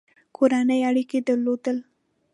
کورني 0.35 0.79
اړیکي 0.89 1.19
درلودل. 1.27 1.77